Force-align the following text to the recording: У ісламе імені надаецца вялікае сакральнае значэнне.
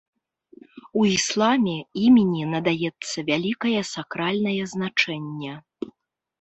У 1.01 1.03
ісламе 1.15 1.75
імені 2.07 2.43
надаецца 2.55 3.17
вялікае 3.29 3.77
сакральнае 3.93 4.59
значэнне. 4.75 5.53